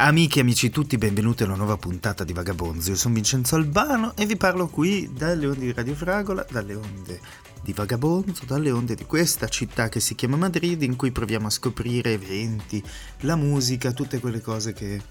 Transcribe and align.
Amiche 0.00 0.38
e 0.38 0.42
amici 0.42 0.70
tutti, 0.70 0.96
benvenuti 0.96 1.42
a 1.42 1.46
una 1.46 1.56
nuova 1.56 1.76
puntata 1.76 2.22
di 2.22 2.32
Vagabonzo. 2.32 2.90
Io 2.90 2.96
sono 2.96 3.14
Vincenzo 3.14 3.56
Albano 3.56 4.14
e 4.14 4.26
vi 4.26 4.36
parlo 4.36 4.68
qui 4.68 5.10
dalle 5.12 5.44
onde 5.44 5.58
di 5.58 5.72
Radio 5.72 5.96
Fragola, 5.96 6.46
dalle 6.48 6.76
onde 6.76 7.20
di 7.64 7.72
Vagabonzo, 7.72 8.44
dalle 8.44 8.70
onde 8.70 8.94
di 8.94 9.04
questa 9.04 9.48
città 9.48 9.88
che 9.88 9.98
si 9.98 10.14
chiama 10.14 10.36
Madrid, 10.36 10.80
in 10.82 10.94
cui 10.94 11.10
proviamo 11.10 11.48
a 11.48 11.50
scoprire 11.50 12.12
eventi, 12.12 12.80
la 13.22 13.34
musica, 13.34 13.90
tutte 13.90 14.20
quelle 14.20 14.40
cose 14.40 14.72
che 14.72 15.02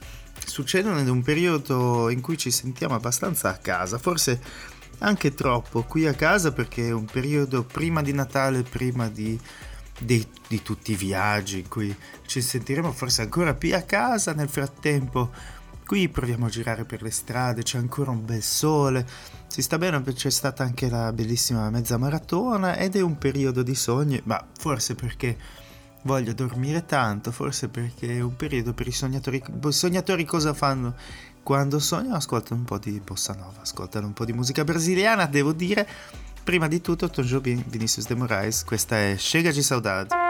succedono 0.46 0.99
in 0.99 1.10
un 1.10 1.22
periodo 1.22 2.08
in 2.08 2.22
cui 2.22 2.38
ci 2.38 2.49
sentiamo 2.49 2.96
abbastanza 2.96 3.49
a 3.49 3.58
casa, 3.58 3.97
forse 3.97 4.40
anche 4.99 5.33
troppo 5.33 5.83
qui 5.83 6.08
a 6.08 6.13
casa 6.13 6.54
perché 6.54 6.88
è 6.88 6.94
un 6.94 7.06
periodo 7.06 7.65
prima 7.65 8.01
di 8.01 8.13
Natale, 8.13 8.63
prima 8.63 9.10
di 9.10 9.38
di, 9.99 10.25
di 10.47 10.61
tutti 10.61 10.91
i 10.91 10.95
viaggi 10.95 11.63
cui 11.67 11.95
ci 12.25 12.41
sentiremo 12.41 12.91
forse 12.91 13.23
ancora 13.23 13.53
più 13.53 13.75
a 13.75 13.81
casa 13.81 14.33
nel 14.33 14.49
frattempo. 14.49 15.31
Qui 15.85 16.09
proviamo 16.09 16.47
a 16.47 16.49
girare 16.49 16.83
per 16.83 17.01
le 17.01 17.11
strade, 17.11 17.63
c'è 17.63 17.77
ancora 17.77 18.11
un 18.11 18.25
bel 18.25 18.43
sole, 18.43 19.07
si 19.47 19.61
sta 19.61 19.77
bene 19.77 20.02
perché 20.02 20.19
c'è 20.19 20.29
stata 20.29 20.63
anche 20.63 20.89
la 20.89 21.13
bellissima 21.13 21.69
mezza 21.69 21.97
maratona 21.97 22.75
ed 22.75 22.97
è 22.97 23.02
un 23.02 23.17
periodo 23.17 23.63
di 23.63 23.73
sogni, 23.73 24.21
ma 24.25 24.45
forse 24.57 24.95
perché 24.95 25.38
voglio 26.02 26.33
dormire 26.33 26.85
tanto, 26.85 27.31
forse 27.31 27.69
perché 27.69 28.17
è 28.17 28.21
un 28.21 28.35
periodo 28.35 28.73
per 28.73 28.88
i 28.88 28.91
sognatori. 28.91 29.41
I 29.47 29.71
sognatori 29.71 30.25
cosa 30.25 30.53
fanno? 30.53 30.95
Quando 31.41 31.79
sognano 31.79 32.16
ascoltano 32.16 32.59
un 32.59 32.66
po' 32.66 32.77
di 32.77 32.99
bossa 32.99 33.33
nova, 33.33 33.61
ascoltano 33.61 34.07
un 34.07 34.13
po' 34.13 34.25
di 34.25 34.33
musica 34.33 34.66
brasiliana, 34.66 35.25
devo 35.27 35.53
dire 35.53 35.88
Prima 36.47 36.69
di 36.69 36.79
tutto, 36.79 37.09
Tom 37.09 37.25
Vinicius 37.41 38.07
de 38.07 38.15
Moraes, 38.15 38.63
questa 38.63 38.95
è 38.95 39.15
Chega 39.17 39.51
de 39.51 39.61
Saudade. 39.61 40.27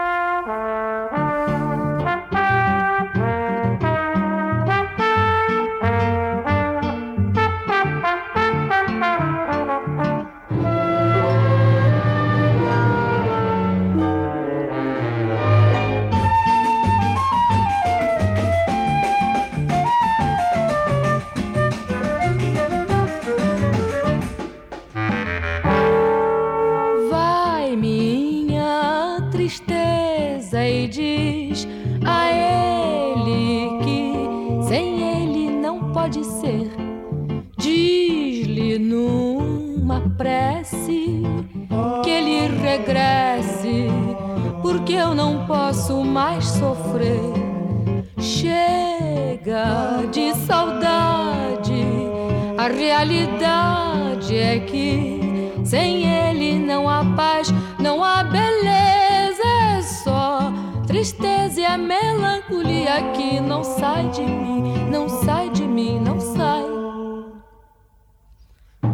Realidade 52.98 54.36
é 54.36 54.58
que 54.60 55.20
sem 55.64 56.04
ele 56.04 56.58
não 56.58 56.88
há 56.88 57.04
paz, 57.14 57.48
não 57.78 58.02
há 58.02 58.24
beleza, 58.24 59.42
é 59.76 59.82
só 59.82 60.52
tristeza 60.86 61.60
e 61.60 61.64
a 61.64 61.78
melancolia 61.78 63.12
que 63.14 63.40
não 63.40 63.62
sai 63.62 64.08
de 64.08 64.22
mim, 64.22 64.88
não 64.90 65.08
sai 65.08 65.50
de 65.50 65.62
mim, 65.62 66.00
não 66.00 66.18
sai. 66.18 66.64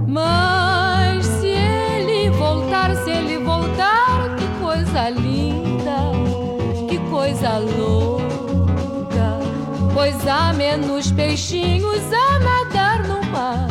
Mas 0.07 0.64
há 10.27 10.53
menos 10.53 11.11
peixinhos 11.13 12.01
a 12.13 12.39
nadar 12.39 13.07
no 13.07 13.23
mar 13.31 13.69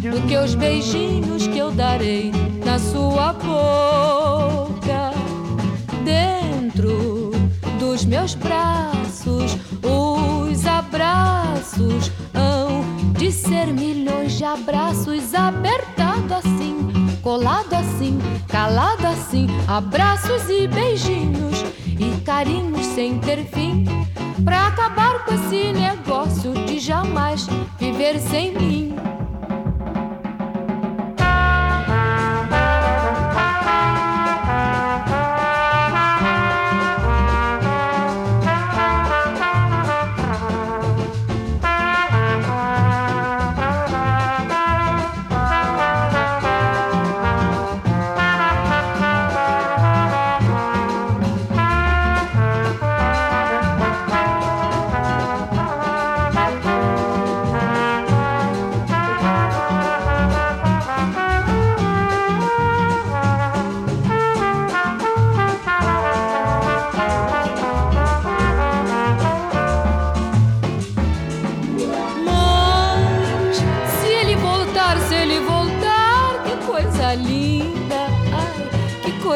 do 0.00 0.26
que 0.26 0.36
os 0.36 0.54
beijinhos 0.54 1.46
que 1.46 1.58
eu 1.58 1.70
darei 1.70 2.32
na 2.64 2.78
sua 2.78 3.32
boca. 3.32 5.12
Dentro 6.04 7.30
dos 7.78 8.04
meus 8.04 8.34
braços, 8.34 9.56
os 9.82 10.66
abraços 10.66 12.10
de 13.22 13.30
ser 13.30 13.68
milhões 13.68 14.36
de 14.36 14.44
abraços 14.44 15.32
apertado 15.32 16.34
assim, 16.34 16.90
colado 17.22 17.72
assim, 17.72 18.18
calado 18.48 19.06
assim, 19.06 19.46
abraços 19.68 20.50
e 20.50 20.66
beijinhos 20.66 21.64
e 21.86 22.20
carinhos 22.22 22.84
sem 22.84 23.20
ter 23.20 23.44
fim. 23.44 23.84
Pra 24.42 24.66
acabar 24.66 25.24
com 25.24 25.34
esse 25.34 25.72
negócio 25.72 26.52
de 26.66 26.80
jamais 26.80 27.46
viver 27.78 28.18
sem 28.18 28.58
mim. 28.58 28.96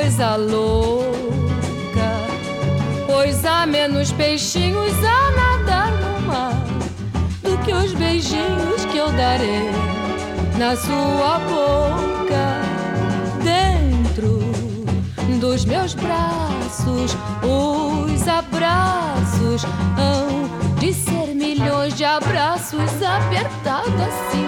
Coisa 0.07 0.37
louca. 0.37 1.07
Pois 3.07 3.45
há 3.45 3.67
menos 3.67 4.13
peixinhos 4.13 4.93
a 5.05 5.31
nadar 5.33 5.93
no 5.93 6.21
mar 6.27 6.53
do 7.43 7.59
que 7.65 7.73
os 7.73 7.93
beijinhos 7.95 8.85
que 8.91 8.99
eu 8.99 9.11
darei 9.13 9.71
na 10.59 10.77
sua 10.77 11.39
boca. 11.41 12.47
Dentro 13.43 14.39
dos 15.41 15.65
meus 15.65 15.95
braços, 15.95 17.17
os 17.43 18.29
abraços 18.29 19.65
hão 19.99 20.77
de 20.79 20.93
ser 20.93 21.26
milhões 21.59 21.95
de 21.95 22.05
abraços 22.05 23.03
apertado 23.03 24.03
assim, 24.03 24.47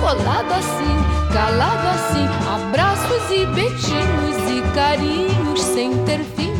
colado 0.00 0.52
assim, 0.52 1.32
calado 1.32 1.88
assim, 1.88 2.26
abraços 2.48 3.30
e 3.30 3.46
beijinhos 3.46 4.40
carinhos 4.74 5.62
sem 5.62 5.90
ter 6.04 6.22
fim. 6.36 6.52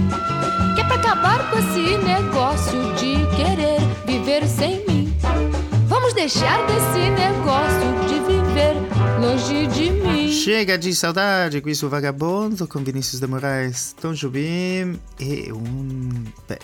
Que 0.74 0.80
é 0.80 0.84
pra 0.84 0.96
acabar 0.96 1.50
com 1.50 1.58
esse 1.58 1.96
negócio 1.98 2.94
de 2.94 3.14
querer 3.36 3.80
viver 4.06 4.46
sem 4.46 4.84
mim. 4.86 5.14
Vamos 5.86 6.14
deixar 6.14 6.58
desse 6.66 7.10
negócio 7.10 8.08
de 8.08 8.20
viver 8.20 8.74
longe 9.20 9.66
de 9.68 9.90
mim. 9.90 10.32
Chega 10.32 10.78
de 10.78 10.94
saudade 10.94 11.60
qui 11.60 11.74
su 11.74 11.88
Vagabondo 11.88 12.66
con 12.66 12.84
Vinicius 12.84 13.20
de 13.20 13.26
Moraes, 13.26 13.94
Tom 14.00 14.14
Jobim 14.14 14.98
e 15.18 15.52
un... 15.52 16.32
beh, 16.48 16.58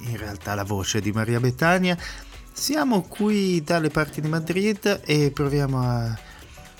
in 0.00 0.16
realtà 0.16 0.54
la 0.54 0.64
voce 0.64 1.00
di 1.00 1.12
Maria 1.12 1.40
Betania. 1.40 1.96
Siamo 2.56 3.02
qui 3.02 3.64
dalle 3.64 3.90
parti 3.90 4.20
di 4.20 4.28
Madrid 4.28 5.00
e 5.04 5.32
proviamo 5.32 5.80
a 5.80 6.18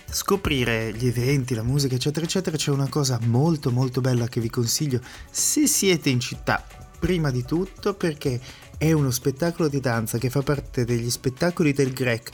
scoprire 0.08 0.94
gli 0.94 1.08
eventi, 1.08 1.52
la 1.52 1.64
musica, 1.64 1.96
eccetera, 1.96 2.24
eccetera, 2.24 2.56
c'è 2.56 2.70
una 2.70 2.88
cosa 2.88 3.18
molto 3.24 3.72
molto 3.72 4.00
bella 4.00 4.28
che 4.28 4.40
vi 4.40 4.48
consiglio. 4.48 5.00
Se 5.28 5.66
siete 5.66 6.10
in 6.10 6.20
città, 6.20 6.64
prima 6.96 7.32
di 7.32 7.44
tutto 7.44 7.92
perché 7.92 8.40
è 8.78 8.92
uno 8.92 9.10
spettacolo 9.10 9.68
di 9.68 9.80
danza 9.80 10.16
che 10.16 10.30
fa 10.30 10.42
parte 10.42 10.84
degli 10.84 11.10
spettacoli 11.10 11.72
del 11.72 11.92
Grec. 11.92 12.30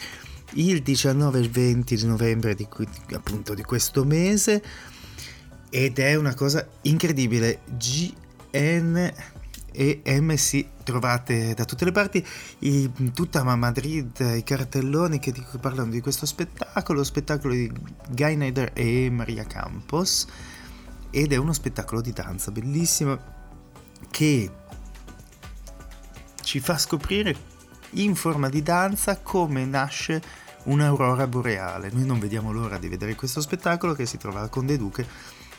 Il 0.52 0.82
19 0.82 1.38
e 1.38 1.40
il 1.40 1.50
20 1.50 1.96
di 1.96 2.06
novembre 2.06 2.54
di, 2.54 2.68
appunto 3.14 3.54
di 3.54 3.62
questo 3.62 4.04
mese. 4.04 4.62
Ed 5.70 5.98
è 5.98 6.14
una 6.14 6.34
cosa 6.34 6.68
incredibile. 6.82 7.60
GN 7.64 9.12
e 9.72 10.02
MC 10.20 10.82
trovate 10.84 11.54
da 11.54 11.64
tutte 11.64 11.84
le 11.84 11.92
parti 11.92 12.24
in 12.60 13.12
tutta 13.12 13.42
Madrid 13.42 14.18
i 14.36 14.42
cartelloni 14.42 15.18
che 15.18 15.32
parlano 15.60 15.90
di 15.90 16.00
questo 16.00 16.26
spettacolo, 16.26 17.04
spettacolo 17.04 17.54
di 17.54 17.70
Guy 18.08 18.36
Nader 18.36 18.70
e 18.74 19.10
Maria 19.10 19.44
Campos 19.44 20.26
ed 21.10 21.32
è 21.32 21.36
uno 21.36 21.52
spettacolo 21.52 22.00
di 22.00 22.12
danza 22.12 22.50
bellissimo 22.50 23.18
che 24.10 24.50
ci 26.42 26.60
fa 26.60 26.78
scoprire 26.78 27.36
in 27.94 28.14
forma 28.14 28.48
di 28.48 28.62
danza 28.62 29.18
come 29.18 29.64
nasce 29.64 30.22
un'aurora 30.64 31.26
boreale. 31.26 31.90
Noi 31.92 32.04
non 32.04 32.18
vediamo 32.18 32.52
l'ora 32.52 32.78
di 32.78 32.88
vedere 32.88 33.14
questo 33.14 33.40
spettacolo 33.40 33.94
che 33.94 34.06
si 34.06 34.18
trova 34.18 34.40
al 34.40 34.50
Conde 34.50 34.76
Duque 34.76 35.06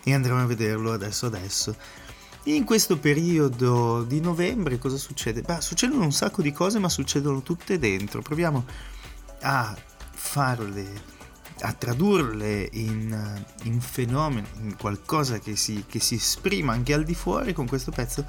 e 0.03 0.13
andremo 0.13 0.41
a 0.41 0.45
vederlo 0.45 0.91
adesso 0.91 1.25
adesso. 1.25 1.75
In 2.45 2.63
questo 2.63 2.97
periodo 2.97 4.03
di 4.03 4.19
novembre 4.19 4.79
cosa 4.79 4.97
succede? 4.97 5.43
Beh, 5.43 5.61
succedono 5.61 6.03
un 6.03 6.11
sacco 6.11 6.41
di 6.41 6.51
cose, 6.51 6.79
ma 6.79 6.89
succedono 6.89 7.43
tutte 7.43 7.77
dentro. 7.77 8.23
Proviamo 8.23 8.65
a 9.41 9.77
farle, 10.11 11.03
a 11.59 11.71
tradurle 11.73 12.67
in, 12.71 13.45
in 13.63 13.79
fenomeni, 13.79 14.47
in 14.61 14.75
qualcosa 14.75 15.37
che 15.37 15.55
si, 15.55 15.85
che 15.87 15.99
si 15.99 16.15
esprima 16.15 16.73
anche 16.73 16.93
al 16.93 17.03
di 17.03 17.13
fuori 17.13 17.53
con 17.53 17.67
questo 17.67 17.91
pezzo 17.91 18.25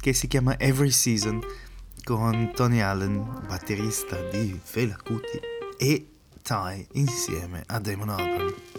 che 0.00 0.12
si 0.12 0.26
chiama 0.26 0.58
Every 0.58 0.90
Season 0.90 1.40
con 2.02 2.50
Tony 2.54 2.80
Allen, 2.80 3.44
batterista 3.46 4.20
di 4.30 4.58
Fela 4.60 4.96
Kuti 4.96 5.40
e 5.78 6.08
Ty 6.42 6.88
insieme 6.94 7.62
a 7.66 7.78
Damon 7.78 8.08
Albarn. 8.08 8.73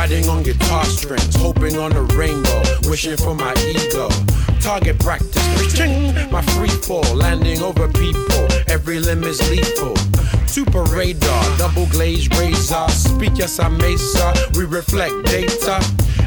Riding 0.00 0.30
on 0.30 0.42
guitar 0.42 0.86
strings, 0.86 1.36
hoping 1.36 1.76
on 1.76 1.92
a 1.92 2.00
rainbow, 2.16 2.62
wishing 2.84 3.18
for 3.18 3.34
my 3.34 3.52
ego. 3.68 4.08
Target 4.58 4.98
practice, 4.98 5.76
ching, 5.76 6.14
my 6.32 6.40
free 6.40 6.70
fall, 6.70 7.04
landing 7.14 7.60
over 7.60 7.86
people, 7.86 8.48
every 8.66 8.98
limb 8.98 9.24
is 9.24 9.38
lethal. 9.50 9.94
Super 10.46 10.84
radar, 10.84 11.58
double 11.58 11.84
glazed 11.88 12.34
razor, 12.38 12.88
speak 12.88 13.32
yes 13.36 13.58
I 13.60 13.68
mesa, 13.68 14.32
we 14.54 14.64
reflect 14.64 15.22
data 15.26 15.84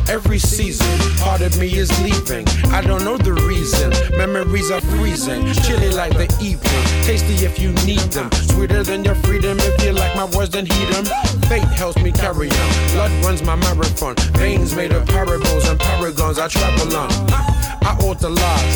every 0.09 0.39
season. 0.39 0.87
Part 1.19 1.41
of 1.41 1.57
me 1.59 1.67
is 1.77 1.89
leaving. 2.01 2.47
I 2.71 2.81
don't 2.81 3.03
know 3.03 3.17
the 3.17 3.33
reason. 3.33 3.91
Memories 4.17 4.71
are 4.71 4.81
freezing, 4.81 5.51
chilly 5.63 5.89
like 5.89 6.13
the 6.13 6.27
evening. 6.41 6.83
Tasty 7.05 7.45
if 7.45 7.59
you 7.59 7.71
need 7.85 8.05
them. 8.11 8.31
Sweeter 8.31 8.83
than 8.83 9.03
your 9.03 9.15
freedom. 9.15 9.57
If 9.59 9.83
you 9.83 9.91
like 9.93 10.15
my 10.15 10.25
words, 10.35 10.51
then 10.51 10.65
heed 10.65 10.89
them. 10.89 11.05
Fate 11.49 11.63
helps 11.75 12.01
me 12.01 12.11
carry 12.11 12.49
on. 12.49 12.69
Blood 12.93 13.11
runs 13.23 13.43
my 13.43 13.55
marathon. 13.55 14.15
Veins 14.37 14.75
made 14.75 14.91
of 14.91 15.05
parables 15.07 15.67
and 15.67 15.79
paragons. 15.79 16.39
I 16.39 16.47
travel 16.47 16.95
on. 16.95 17.11
I 17.83 17.97
alter 18.01 18.29
lies 18.29 18.75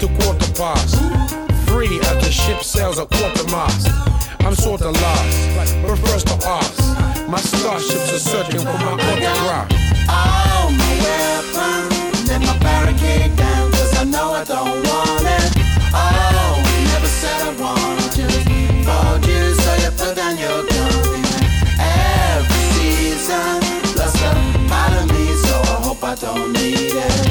to 0.00 0.08
quarter 0.20 0.52
past. 0.54 0.96
Free 1.68 1.98
as 2.00 2.24
the 2.24 2.30
ship 2.30 2.62
sails 2.62 2.98
a 2.98 3.06
quarter 3.06 3.44
mast. 3.50 3.88
I'm 4.40 4.54
sort 4.54 4.82
of 4.82 4.92
lost, 5.00 5.56
but 5.56 5.96
first 6.06 6.28
to 6.28 6.48
ask. 6.48 7.28
My 7.28 7.38
starships 7.38 8.12
are 8.12 8.18
searching 8.18 8.60
for 8.60 8.78
my 8.78 8.92
autograph 8.92 10.55
and 12.28 12.42
then 12.42 12.48
my 12.48 12.58
barricade 12.58 13.36
down, 13.36 13.70
cause 13.70 13.94
I 13.98 14.04
know 14.04 14.32
I 14.32 14.42
don't 14.42 14.66
want 14.66 15.22
it. 15.22 15.52
Oh, 15.94 16.62
you 16.66 16.86
never 16.88 17.06
said 17.06 17.40
I 17.42 17.52
wanted 17.60 18.10
to. 18.18 18.26
Fold 18.84 19.26
you, 19.26 19.54
so 19.54 19.74
you 19.82 19.90
put 19.90 20.16
down 20.16 20.36
your 20.36 20.62
gun. 20.66 21.24
Every 21.78 22.66
season, 22.74 23.60
plus 23.94 24.14
a 24.22 24.32
part 24.68 24.92
of 25.02 25.08
me, 25.12 25.34
so 25.34 25.54
I 25.60 25.82
hope 25.84 26.02
I 26.02 26.14
don't 26.16 26.52
need 26.52 26.94
it. 26.94 27.25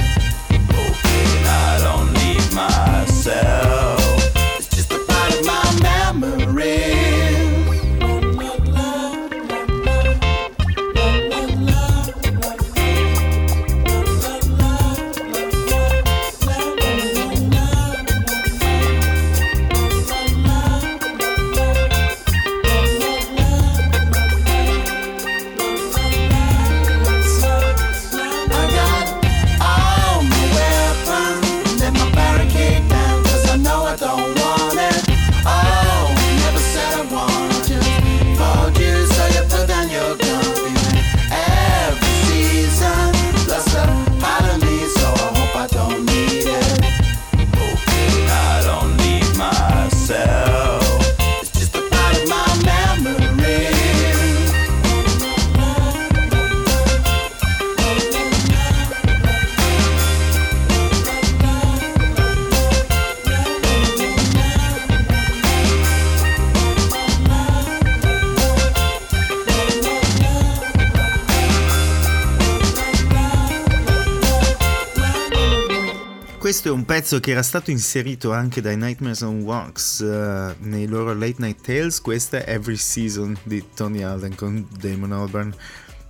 Pezzo 76.96 77.20
che 77.20 77.32
era 77.32 77.44
stato 77.44 77.72
inserito 77.72 78.32
anche 78.32 78.62
dai 78.62 78.78
Nightmares 78.78 79.20
on 79.20 79.42
Wax 79.42 80.00
uh, 80.00 80.56
nei 80.60 80.88
loro 80.88 81.14
Late 81.14 81.36
Night 81.40 81.60
Tales, 81.60 82.00
questa 82.00 82.42
è 82.42 82.54
Every 82.54 82.78
Season 82.78 83.38
di 83.44 83.62
Tony 83.76 84.02
Allen 84.02 84.34
con 84.34 84.66
Damon 84.80 85.12
Albarn 85.12 85.54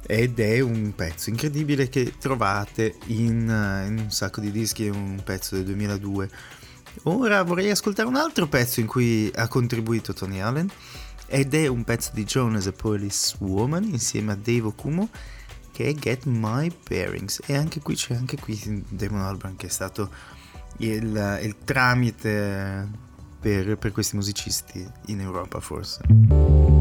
ed 0.05 0.39
è 0.39 0.59
un 0.59 0.93
pezzo 0.93 1.31
incredibile 1.31 1.89
che 1.89 2.13
trovate 2.19 2.97
in, 3.07 3.49
in, 3.87 3.97
un 3.97 4.11
sacco 4.11 4.41
di 4.41 4.51
dischi, 4.51 4.85
è 4.85 4.91
un 4.91 5.21
pezzo 5.23 5.55
del 5.55 5.65
2002. 5.65 6.29
Ora 7.05 7.41
vorrei 7.41 7.71
ascoltare 7.71 8.07
un 8.07 8.15
altro 8.15 8.45
pezzo 8.45 8.79
in 8.79 8.85
cui 8.85 9.31
ha 9.33 9.47
contribuito 9.47 10.13
Tony 10.13 10.39
Allen 10.39 10.69
ed 11.25 11.55
è 11.55 11.65
un 11.65 11.83
pezzo 11.83 12.11
di 12.13 12.25
Joan 12.25 12.57
as 12.57 12.67
a 12.67 12.71
Police 12.73 13.35
Woman 13.39 13.85
insieme 13.85 14.33
a 14.33 14.35
Dave 14.35 14.67
Okumo 14.67 15.09
che 15.71 15.85
è 15.85 15.93
Get 15.95 16.25
My 16.25 16.71
Bearings 16.87 17.41
e 17.47 17.55
anche 17.57 17.81
qui 17.81 17.95
c'è 17.95 18.13
anche 18.13 18.37
qui 18.37 18.83
Damon 18.87 19.21
Albarn 19.21 19.55
che 19.55 19.65
è 19.65 19.69
stato 19.69 20.34
il, 20.77 21.39
il 21.41 21.55
tramite 21.63 22.87
per, 23.39 23.77
per 23.77 23.91
questi 23.91 24.15
musicisti 24.15 24.85
in 25.07 25.21
Europa 25.21 25.59
forse. 25.59 26.74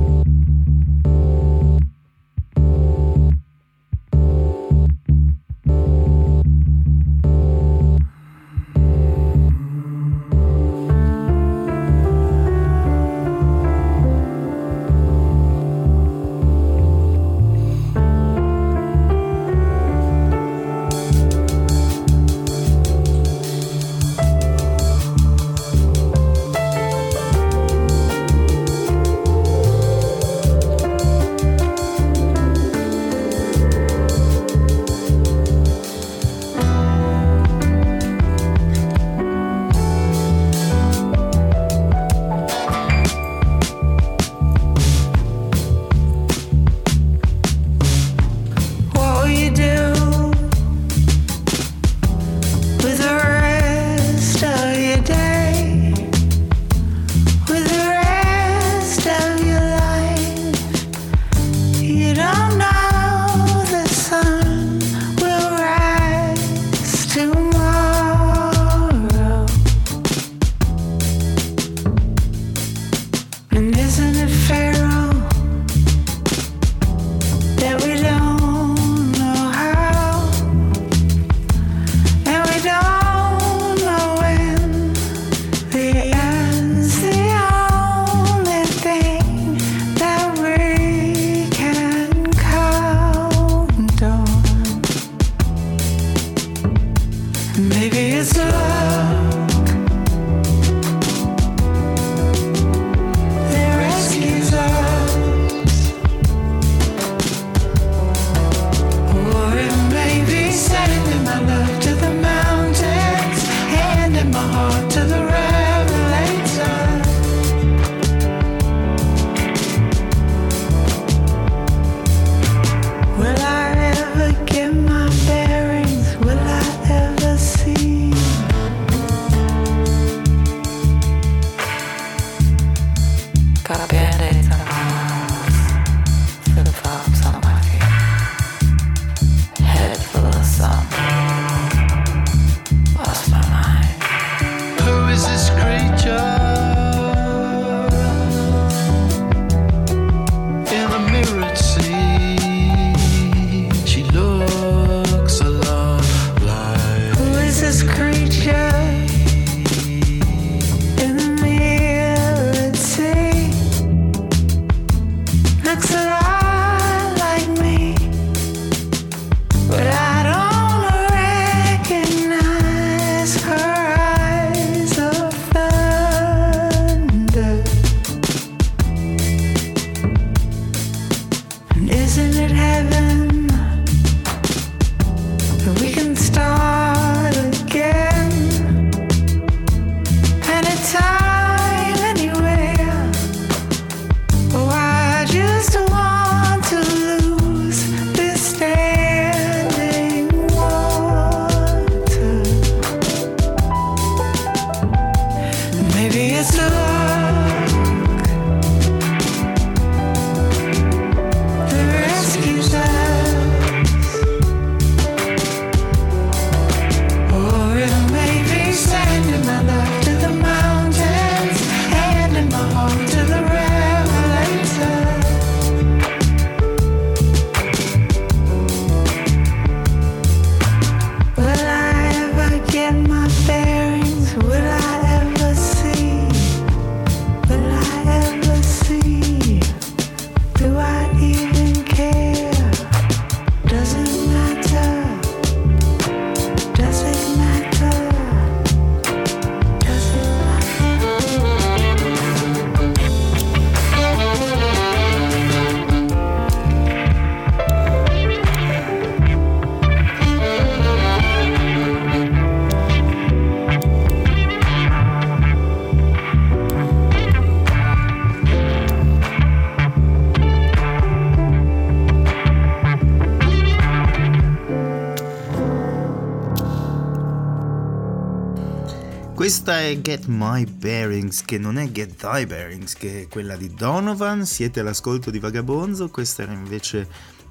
Questa 279.65 279.83
è 279.83 279.99
Get 280.03 280.27
My 280.27 280.67
Bearings, 280.67 281.43
che 281.43 281.57
non 281.57 281.79
è 281.79 281.91
Get 281.91 282.17
Thy 282.17 282.45
Bearings, 282.45 282.93
che 282.93 283.23
è 283.23 283.29
quella 283.29 283.57
di 283.57 283.73
Donovan. 283.73 284.45
Siete 284.45 284.81
all'ascolto 284.81 285.31
di 285.31 285.39
Vagabonzo. 285.39 286.11
Questa 286.11 286.43
era 286.43 286.53
invece 286.53 287.09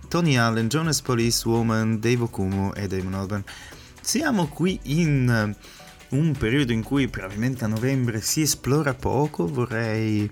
Tony 0.10 0.38
Allen, 0.38 0.68
Jonas 0.68 1.02
Police, 1.02 1.48
Woman, 1.48 2.00
Dave 2.00 2.22
Okumo 2.22 2.72
e 2.76 2.86
Damon 2.86 3.16
Alban. 3.16 3.44
Siamo 4.00 4.48
qui 4.48 4.80
in 4.84 5.56
un 6.10 6.32
periodo 6.38 6.72
in 6.72 6.84
cui 6.84 7.08
probabilmente 7.08 7.64
a 7.64 7.68
novembre 7.68 8.22
si 8.22 8.44
esplora 8.44 8.94
poco. 8.94 9.48
Vorrei 9.48 10.30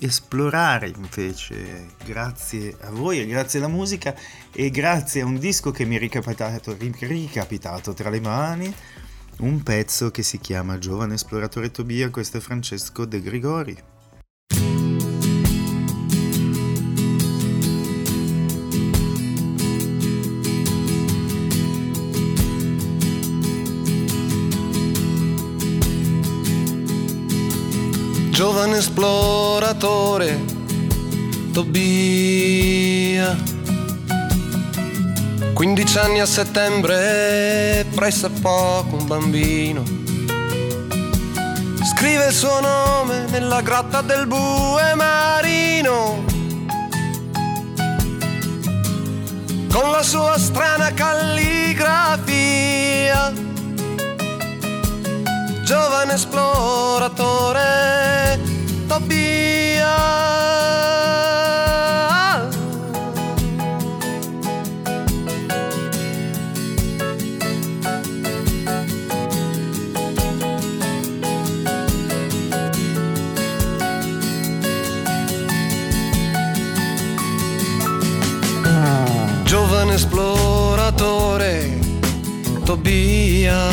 esplorare 0.00 0.88
invece 0.88 1.86
grazie 2.04 2.76
a 2.80 2.90
voi 2.90 3.20
e 3.20 3.26
grazie 3.26 3.60
alla 3.60 3.68
musica 3.68 4.12
e 4.50 4.70
grazie 4.70 5.20
a 5.20 5.24
un 5.24 5.38
disco 5.38 5.70
che 5.70 5.84
mi 5.84 5.94
è 5.94 5.98
ricapitato, 6.00 6.76
ricapitato 6.76 7.94
tra 7.94 8.10
le 8.10 8.20
mani 8.20 8.74
un 9.38 9.62
pezzo 9.62 10.10
che 10.10 10.22
si 10.22 10.38
chiama 10.38 10.78
Giovane 10.78 11.14
esploratore 11.14 11.70
Tobia, 11.70 12.10
questo 12.10 12.38
è 12.38 12.40
Francesco 12.40 13.04
De 13.04 13.20
Grigori. 13.20 13.76
Giovane 28.30 28.76
esploratore 28.76 30.38
Tobia 31.52 33.55
15 35.56 35.98
anni 35.98 36.20
a 36.20 36.26
settembre, 36.26 37.86
presso 37.94 38.28
poco 38.42 38.96
un 38.96 39.06
bambino. 39.06 39.82
Scrive 41.82 42.26
il 42.26 42.34
suo 42.34 42.60
nome 42.60 43.24
nella 43.30 43.62
grotta 43.62 44.02
del 44.02 44.26
bue 44.26 44.94
marino. 44.94 46.22
Con 49.72 49.90
la 49.90 50.02
sua 50.02 50.36
strana 50.36 50.92
calligrafia. 50.92 53.32
Giovane 55.64 56.12
esploratore, 56.12 58.38
Tobia. 58.86 59.75
Esploratore 80.96 81.78
Tobia, 82.64 83.68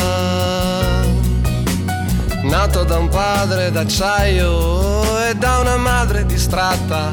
nato 2.42 2.84
da 2.84 2.98
un 2.98 3.08
padre 3.08 3.72
d'acciaio 3.72 5.26
e 5.26 5.34
da 5.34 5.58
una 5.58 5.76
madre 5.76 6.24
distratta. 6.26 7.10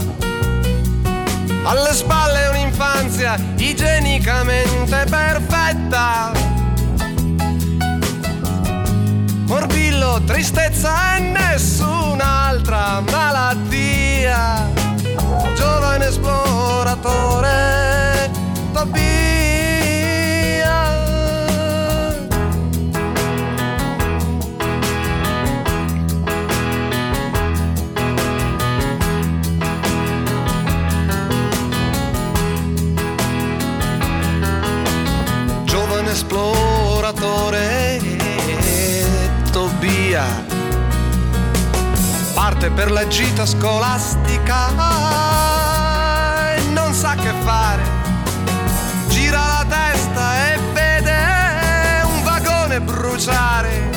Alle 1.63 1.93
spalle 1.93 2.47
un'infanzia 2.49 3.35
igienicamente 3.55 5.05
perfetta. 5.09 6.31
Morbillo, 9.47 10.21
tristezza 10.25 11.15
e 11.15 11.19
nessun'altra 11.21 13.01
malattia. 13.09 14.69
Giovane 15.55 16.07
esploratore 16.07 18.29
Giovane 18.73 19.30
esploratore 37.21 37.99
Tobia 39.51 40.25
parte 42.33 42.71
per 42.71 42.89
la 42.89 43.07
gita 43.07 43.45
scolastica 43.45 44.69
e 46.55 46.61
non 46.71 46.93
sa 46.93 47.13
che 47.15 47.31
fare 47.43 47.99
bruciare. 52.79 53.90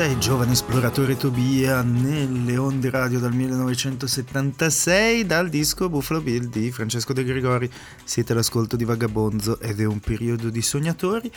Questa 0.00 0.16
è 0.16 0.18
Giovane 0.18 0.52
Esploratore 0.52 1.14
Tobia 1.18 1.82
nelle 1.82 2.56
onde 2.56 2.88
radio 2.88 3.18
dal 3.18 3.34
1976 3.34 5.26
dal 5.26 5.50
disco 5.50 5.90
Buffalo 5.90 6.22
Bill 6.22 6.48
di 6.48 6.72
Francesco 6.72 7.12
De 7.12 7.22
Gregori. 7.22 7.70
Siete 8.02 8.32
all'ascolto 8.32 8.76
di 8.76 8.84
Vagabonzo 8.84 9.60
ed 9.60 9.78
è 9.78 9.84
un 9.84 10.00
periodo 10.00 10.48
di 10.48 10.62
sognatori, 10.62 11.30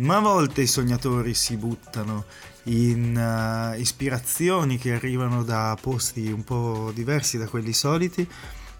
ma 0.00 0.16
a 0.16 0.20
volte 0.20 0.60
i 0.60 0.66
sognatori 0.66 1.32
si 1.32 1.56
buttano 1.56 2.26
in 2.64 3.16
uh, 3.16 3.80
ispirazioni 3.80 4.76
che 4.76 4.92
arrivano 4.92 5.42
da 5.42 5.74
posti 5.80 6.30
un 6.30 6.44
po' 6.44 6.90
diversi 6.92 7.38
da 7.38 7.48
quelli 7.48 7.72
soliti 7.72 8.28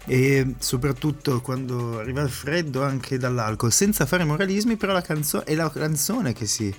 e 0.05 0.53
soprattutto 0.59 1.41
quando 1.41 1.97
arriva 1.97 2.21
il 2.21 2.29
freddo 2.29 2.83
anche 2.83 3.17
dall'alcol, 3.17 3.71
senza 3.71 4.05
fare 4.05 4.23
moralismi, 4.23 4.75
però 4.75 4.93
la 4.93 5.01
canzone 5.01 5.45
è 5.45 5.55
la 5.55 5.71
canzone 5.71 6.31
che 6.33 6.45
si 6.45 6.71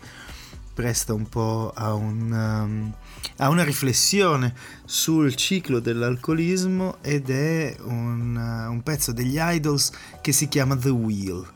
presta 0.73 1.13
un 1.13 1.29
po' 1.29 1.73
a, 1.75 1.93
un, 1.95 2.31
um, 2.31 2.95
a, 3.39 3.49
una 3.49 3.65
riflessione 3.65 4.55
sul 4.85 5.35
ciclo 5.35 5.81
dell'alcolismo 5.81 6.99
ed 7.03 7.31
è 7.31 7.77
un, 7.83 8.35
uh, 8.35 8.71
un, 8.71 8.83
pezzo 8.83 9.13
degli 9.13 9.37
Idols 9.39 9.93
che 10.21 10.33
si 10.33 10.49
chiama 10.49 10.77
The 10.77 10.91
Wheel. 10.91 11.47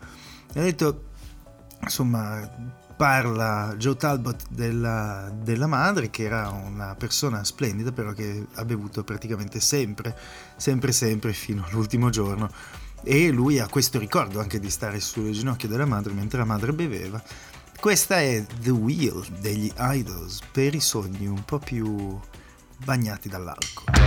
Ha 0.53 0.61
detto, 0.61 1.03
insomma, 1.81 2.49
parla 2.95 3.75
Joe 3.77 3.95
Talbot 3.95 4.45
della, 4.49 5.31
della, 5.41 5.67
madre 5.67 6.09
che 6.09 6.23
era 6.23 6.49
una 6.49 6.95
persona 6.95 7.43
splendida 7.43 7.91
però 7.91 8.11
che 8.11 8.47
ha 8.55 8.65
bevuto 8.65 9.03
praticamente 9.03 9.59
sempre, 9.59 10.17
sempre, 10.55 10.91
sempre 10.91 11.31
fino 11.31 11.63
all'ultimo 11.65 12.09
giorno 12.09 12.49
e 13.03 13.29
lui 13.29 13.59
ha 13.59 13.67
questo 13.67 13.99
ricordo 13.99 14.39
anche 14.39 14.59
di 14.59 14.71
stare 14.71 14.99
sulle 14.99 15.31
ginocchia 15.31 15.69
della 15.69 15.85
madre 15.85 16.13
mentre 16.13 16.39
la 16.39 16.45
madre 16.45 16.73
beveva 16.73 17.21
questa 17.79 18.19
è 18.19 18.43
The 18.61 18.71
Wheel 18.71 19.25
degli 19.39 19.71
Idols 19.77 20.39
per 20.51 20.73
i 20.73 20.79
sogni 20.79 21.27
un 21.27 21.43
po' 21.43 21.59
più 21.59 22.19
bagnati 22.83 23.29
dall'alcol. 23.29 24.06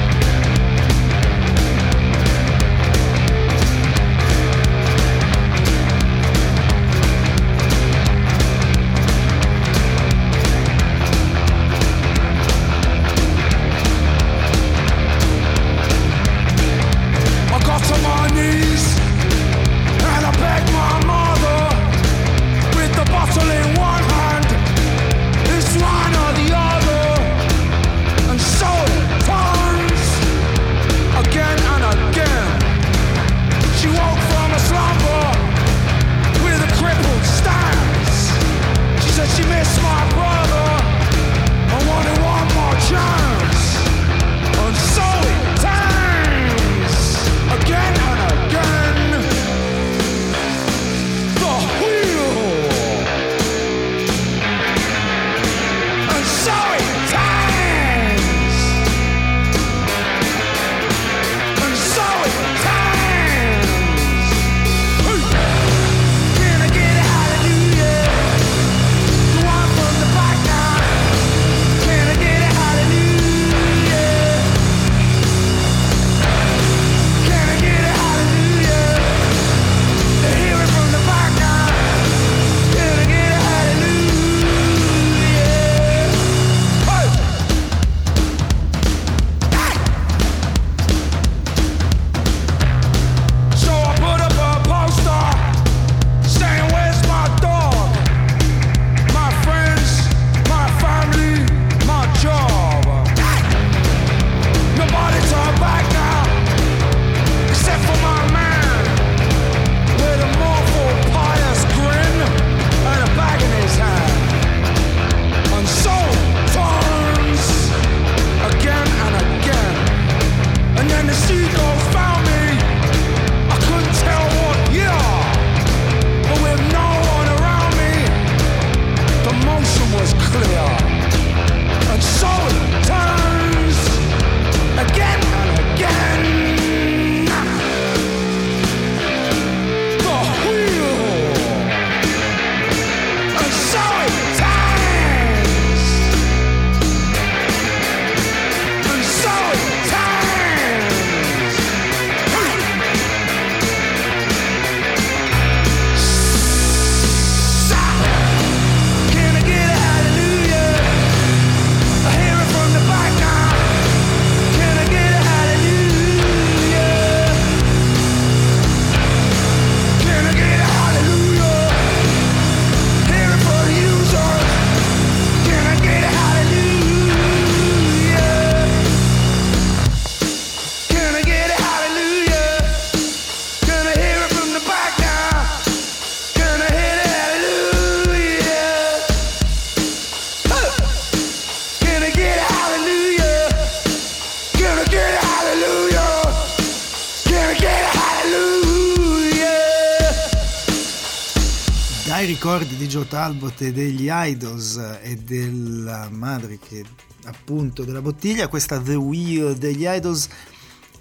Talbot 203.11 203.61
e 203.63 203.73
degli 203.73 204.07
Idols 204.09 204.77
e 205.03 205.17
della 205.17 206.09
madre 206.13 206.61
che 206.61 206.85
appunto 207.25 207.83
della 207.83 208.01
bottiglia, 208.01 208.47
questa 208.47 208.81
The 208.81 208.95
Wheel 208.95 209.57
degli 209.57 209.85
Idols, 209.85 210.29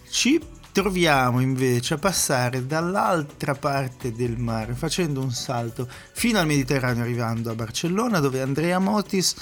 ci 0.09 0.41
troviamo 0.71 1.39
invece 1.39 1.93
a 1.93 1.97
passare 1.97 2.65
dall'altra 2.65 3.53
parte 3.53 4.11
del 4.11 4.39
mare 4.39 4.73
facendo 4.73 5.21
un 5.21 5.31
salto 5.31 5.87
fino 6.13 6.39
al 6.39 6.47
Mediterraneo 6.47 7.03
arrivando 7.03 7.51
a 7.51 7.55
Barcellona 7.55 8.19
dove 8.19 8.41
Andrea 8.41 8.79
Motis 8.79 9.35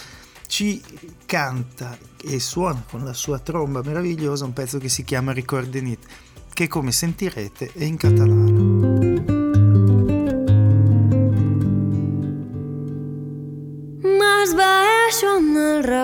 ci 0.46 0.82
canta 1.24 1.96
e 2.22 2.38
suona 2.38 2.84
con 2.86 3.02
la 3.02 3.14
sua 3.14 3.38
tromba 3.38 3.80
meravigliosa 3.82 4.44
un 4.44 4.52
pezzo 4.52 4.76
che 4.76 4.90
si 4.90 5.04
chiama 5.04 5.32
Ricordenit 5.32 6.06
che 6.52 6.68
come 6.68 6.92
sentirete 6.92 7.72
è 7.72 7.84
in 7.84 7.96
catalano. 7.96 8.97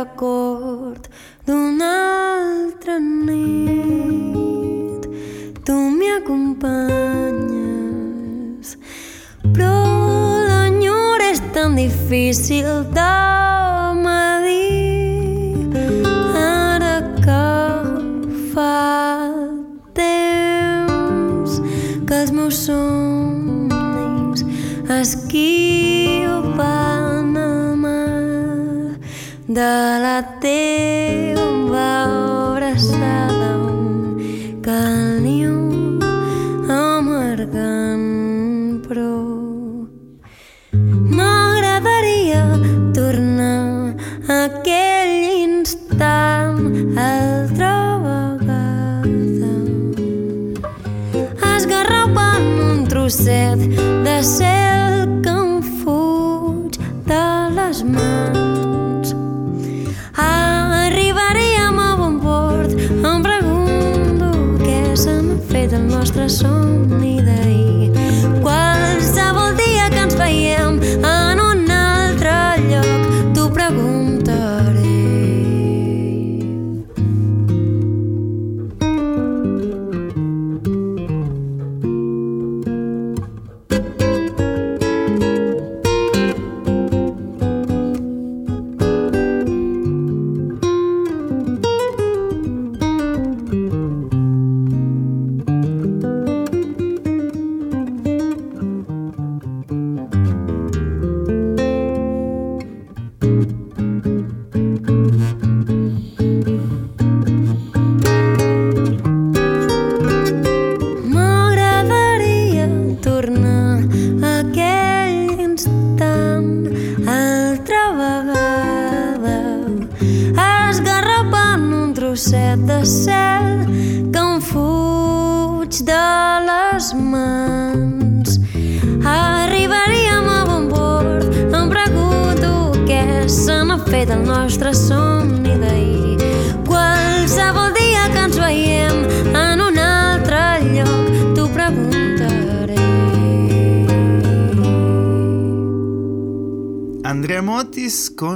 Record 0.04 1.08
d'una 1.46 1.92
altra 2.60 2.98
nit. 2.98 5.02
Tu 5.64 5.72
m'hi 5.96 6.08
acompanyes, 6.20 8.66
però 9.54 9.76
l'enyor 10.48 11.18
és 11.30 11.38
tan 11.56 11.70
difícil 11.80 12.68
de 12.98 13.43
de 29.54 30.00
la 30.04 30.18
teva 30.40 31.88
abraçada 32.54 33.50
un 33.70 34.60
caliu 34.66 35.58
amargant 36.68 38.14
a 44.28 44.44
aquell 44.46 45.14
instant 45.44 46.58
altra 46.96 47.74
vegada. 48.06 49.52
Esgarrapant 51.54 52.50
un 52.70 52.82
trosset 52.90 53.60
de 54.04 54.18
cel 54.34 54.53
nuestras 66.04 66.36
sombras. 66.36 66.83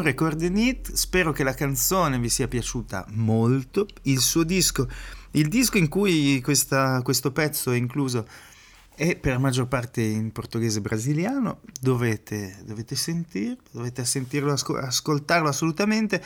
Record 0.09 0.41
It. 0.41 0.93
Spero 0.93 1.33
che 1.33 1.43
la 1.43 1.53
canzone 1.53 2.19
vi 2.19 2.31
sia 2.31 2.49
piaciuta 2.49 3.05
molto. 3.11 3.87
Il 4.05 4.21
suo 4.21 4.43
disco, 4.43 4.89
il 5.33 5.49
disco 5.49 5.77
in 5.77 5.89
cui 5.89 6.41
questa, 6.41 7.03
questo 7.03 7.31
pezzo 7.31 7.73
è 7.73 7.77
incluso 7.77 8.27
è 8.95 9.17
per 9.17 9.35
la 9.35 9.39
maggior 9.39 9.69
parte 9.69 10.01
in 10.01 10.33
portoghese 10.33 10.81
brasiliano. 10.81 11.61
Dovete, 11.79 12.63
dovete 12.65 12.97
sentirlo, 12.97 13.63
dovete 13.71 14.03
sentirlo, 14.07 14.53
ascoltarlo 14.53 15.49
assolutamente. 15.49 16.25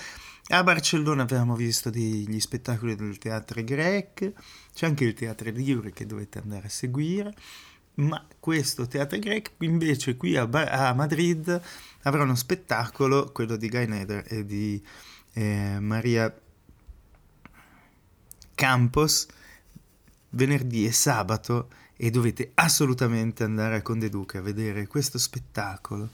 A 0.51 0.63
Barcellona 0.63 1.23
abbiamo 1.23 1.57
visto 1.57 1.91
degli 1.91 2.39
spettacoli 2.39 2.95
del 2.95 3.19
teatro 3.19 3.65
grec, 3.65 4.33
c'è 4.73 4.87
anche 4.87 5.05
il 5.05 5.15
teatro 5.15 5.51
libre 5.51 5.93
che 5.93 6.07
dovete 6.07 6.39
andare 6.39 6.67
a 6.69 6.71
seguire 6.71 7.35
ma 7.95 8.25
questo 8.41 8.87
teatro 8.87 9.19
greco 9.19 9.51
invece 9.59 10.17
qui 10.17 10.37
a, 10.37 10.49
a, 10.51 10.95
Madrid 10.95 11.61
avrà 12.03 12.23
uno 12.23 12.35
spettacolo, 12.35 13.31
quello 13.33 13.57
di 13.57 13.69
Guy 13.69 13.87
Neder 13.87 14.25
e 14.29 14.45
di 14.45 14.83
eh, 15.35 15.79
Maria 15.81 16.35
Campos, 18.55 19.27
venerdì 20.31 20.87
e 20.87 20.93
sabato 20.93 21.69
e 21.97 22.11
dovete 22.11 22.53
assolutamente 22.55 23.45
andare 23.45 23.77
a 23.77 23.83
Conde 23.83 24.09
Duque 24.09 24.39
a 24.39 24.43
vedere 24.43 24.87
questo 24.87 25.19
spettacolo. 25.19 26.11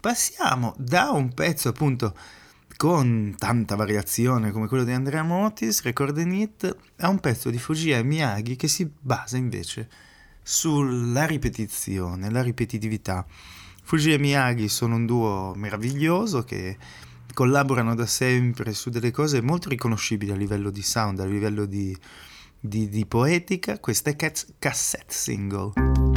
Passiamo 0.00 0.74
da 0.76 1.10
un 1.10 1.32
pezzo 1.32 1.68
appunto 1.68 2.14
con 2.76 3.34
tanta 3.38 3.76
variazione 3.76 4.50
come 4.50 4.66
quello 4.66 4.84
di 4.84 4.92
Andrea 4.92 5.22
Motis, 5.22 5.82
Record 5.82 6.18
It, 6.18 6.76
a 6.96 7.08
un 7.08 7.20
pezzo 7.20 7.50
di 7.50 7.58
Fujia 7.58 8.02
Miyagi 8.02 8.56
che 8.56 8.68
si 8.68 8.90
basa 8.98 9.36
invece 9.36 9.88
sulla 10.42 11.24
ripetizione, 11.24 12.30
la 12.30 12.42
ripetitività. 12.42 13.24
Fuji 13.92 14.14
e 14.14 14.18
Miyagi 14.18 14.70
sono 14.70 14.94
un 14.94 15.04
duo 15.04 15.52
meraviglioso 15.54 16.44
che 16.44 16.78
collaborano 17.34 17.94
da 17.94 18.06
sempre 18.06 18.72
su 18.72 18.88
delle 18.88 19.10
cose 19.10 19.42
molto 19.42 19.68
riconoscibili 19.68 20.30
a 20.30 20.34
livello 20.34 20.70
di 20.70 20.80
sound, 20.80 21.20
a 21.20 21.26
livello 21.26 21.66
di, 21.66 21.94
di, 22.58 22.88
di 22.88 23.04
poetica. 23.04 23.78
Questa 23.78 24.08
è 24.08 24.16
cassette 24.16 25.12
single. 25.12 26.11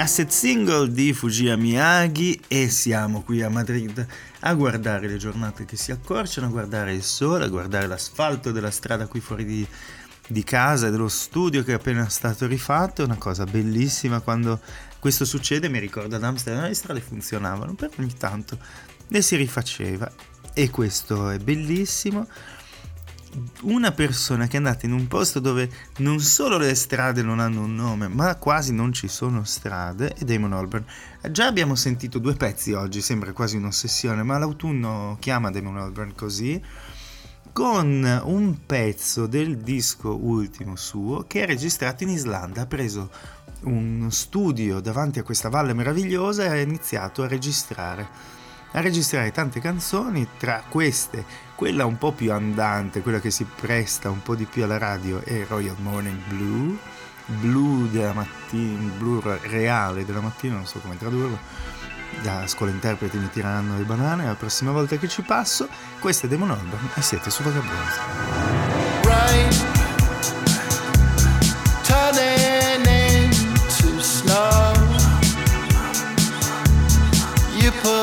Cassette 0.00 0.32
single 0.32 0.90
di 0.90 1.12
Fujia 1.12 1.58
Miyagi 1.58 2.40
e 2.48 2.70
siamo 2.70 3.20
qui 3.20 3.42
a 3.42 3.50
Madrid 3.50 4.06
a 4.40 4.54
guardare 4.54 5.06
le 5.06 5.18
giornate 5.18 5.66
che 5.66 5.76
si 5.76 5.92
accorciano, 5.92 6.46
a 6.46 6.50
guardare 6.50 6.94
il 6.94 7.02
sole, 7.02 7.44
a 7.44 7.48
guardare 7.48 7.86
l'asfalto 7.86 8.50
della 8.50 8.70
strada 8.70 9.06
qui 9.06 9.20
fuori 9.20 9.44
di, 9.44 9.66
di 10.26 10.42
casa 10.42 10.86
e 10.86 10.90
dello 10.90 11.08
studio 11.08 11.62
che 11.62 11.72
è 11.72 11.74
appena 11.74 12.08
stato 12.08 12.46
rifatto, 12.46 13.02
è 13.02 13.04
una 13.04 13.18
cosa 13.18 13.44
bellissima. 13.44 14.20
Quando 14.20 14.58
questo 14.98 15.26
succede, 15.26 15.68
mi 15.68 15.78
ricordo 15.78 16.16
ad 16.16 16.24
Amsterdam 16.24 16.66
le 16.66 16.72
strade 16.72 17.02
funzionavano, 17.02 17.74
però 17.74 17.90
ogni 17.98 18.14
tanto 18.16 18.56
le 19.06 19.20
si 19.20 19.36
rifaceva. 19.36 20.10
E 20.54 20.70
questo 20.70 21.28
è 21.28 21.36
bellissimo 21.36 22.26
una 23.62 23.92
persona 23.92 24.46
che 24.46 24.54
è 24.54 24.56
andata 24.56 24.86
in 24.86 24.92
un 24.92 25.06
posto 25.06 25.38
dove 25.40 25.70
non 25.98 26.18
solo 26.20 26.56
le 26.58 26.74
strade 26.74 27.22
non 27.22 27.38
hanno 27.38 27.62
un 27.62 27.74
nome, 27.74 28.08
ma 28.08 28.34
quasi 28.36 28.72
non 28.72 28.92
ci 28.92 29.08
sono 29.08 29.44
strade, 29.44 30.14
è 30.14 30.24
Damon 30.24 30.52
Albarn. 30.52 30.84
Già 31.30 31.46
abbiamo 31.46 31.74
sentito 31.74 32.18
due 32.18 32.34
pezzi 32.34 32.72
oggi, 32.72 33.00
sembra 33.00 33.32
quasi 33.32 33.56
un'ossessione, 33.56 34.22
ma 34.22 34.38
l'autunno 34.38 35.16
chiama 35.20 35.50
Damon 35.50 35.78
Albarn 35.78 36.14
così, 36.14 36.60
con 37.52 38.20
un 38.24 38.58
pezzo 38.64 39.26
del 39.26 39.58
disco 39.58 40.16
ultimo 40.16 40.76
suo 40.76 41.24
che 41.26 41.42
è 41.42 41.46
registrato 41.46 42.04
in 42.04 42.10
Islanda, 42.10 42.62
ha 42.62 42.66
preso 42.66 43.10
un 43.62 44.08
studio 44.10 44.80
davanti 44.80 45.18
a 45.18 45.22
questa 45.22 45.48
valle 45.48 45.74
meravigliosa 45.74 46.44
e 46.44 46.48
ha 46.48 46.60
iniziato 46.60 47.22
a 47.22 47.28
registrare 47.28 48.38
a 48.72 48.80
registrare 48.80 49.32
tante 49.32 49.60
canzoni, 49.60 50.26
tra 50.38 50.62
queste 50.68 51.24
quella 51.54 51.84
un 51.84 51.98
po' 51.98 52.12
più 52.12 52.32
andante, 52.32 53.02
quella 53.02 53.20
che 53.20 53.30
si 53.30 53.44
presta 53.44 54.08
un 54.10 54.22
po' 54.22 54.34
di 54.34 54.46
più 54.46 54.64
alla 54.64 54.78
radio 54.78 55.22
è 55.22 55.44
Royal 55.46 55.76
Morning 55.78 56.18
Blue, 56.28 56.78
blu 57.26 57.86
della 57.88 58.12
mattina, 58.12 58.90
blu 58.96 59.20
reale 59.42 60.04
della 60.04 60.20
mattina, 60.20 60.54
non 60.54 60.66
so 60.66 60.78
come 60.78 60.96
tradurlo, 60.96 61.38
da 62.22 62.46
scuola 62.46 62.72
interpreti 62.72 63.18
mi 63.18 63.28
tireranno 63.28 63.76
le 63.76 63.84
banane, 63.84 64.24
la 64.24 64.34
prossima 64.34 64.72
volta 64.72 64.96
che 64.96 65.08
ci 65.08 65.22
passo, 65.22 65.68
questa 65.98 66.26
è 66.26 66.30
Demon 66.30 66.50
Albarn 66.50 66.90
e 66.94 67.02
siete 67.02 67.30
su 67.30 67.42
Vagabonds. 67.42 67.98
Right. 69.04 69.78
Turning 71.82 72.86
into 72.86 74.00
snow 74.00 74.72
You 77.58 77.70
put 77.82 77.99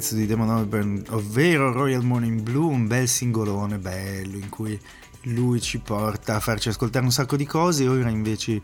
pezzo 0.00 0.14
di 0.14 0.24
Damon 0.24 0.48
Albarn, 0.48 1.02
ovvero 1.10 1.72
Royal 1.72 2.02
Morning 2.02 2.40
Blue, 2.40 2.72
un 2.72 2.86
bel 2.86 3.06
singolone 3.06 3.76
bello 3.76 4.38
in 4.38 4.48
cui 4.48 4.80
lui 5.24 5.60
ci 5.60 5.78
porta 5.78 6.36
a 6.36 6.40
farci 6.40 6.70
ascoltare 6.70 7.04
un 7.04 7.12
sacco 7.12 7.36
di 7.36 7.44
cose. 7.44 7.86
Ora 7.86 8.08
invece 8.08 8.62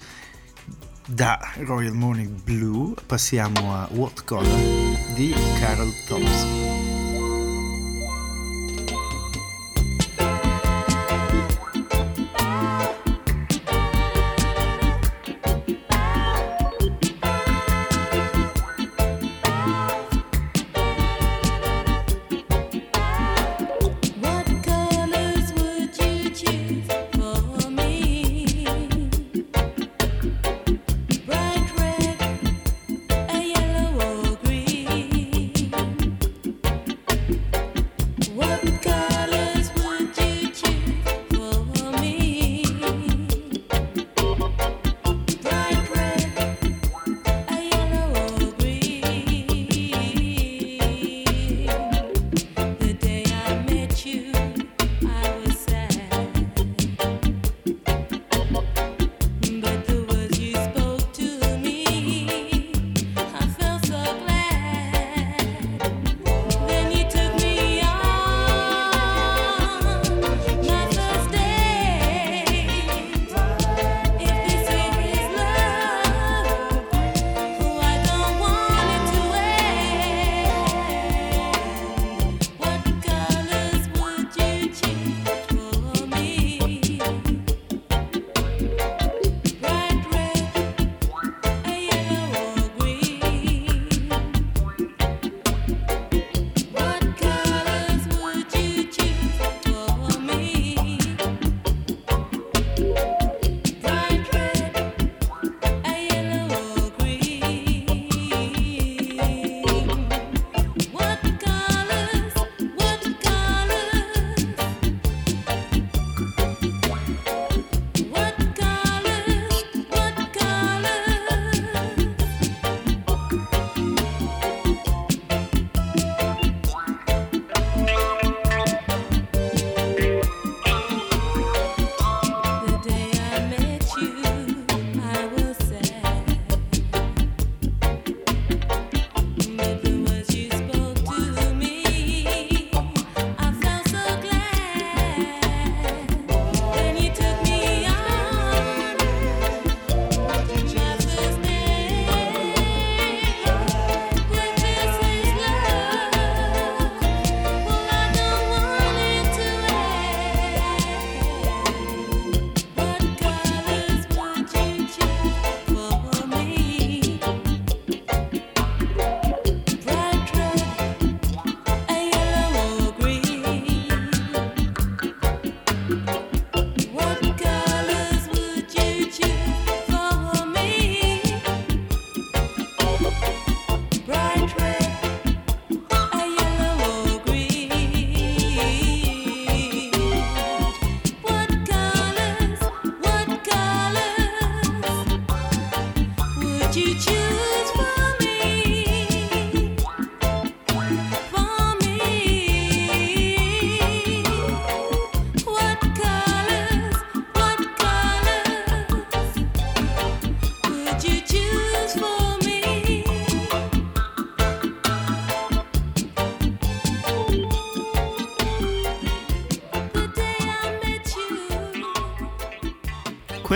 da 1.06 1.38
Royal 1.56 1.92
Morning 1.92 2.30
Blue 2.42 2.94
passiamo 3.04 3.74
a 3.74 3.86
What 3.92 4.24
Color 4.24 5.12
di 5.14 5.34
Carol 5.60 5.92
Thompson. 6.06 6.75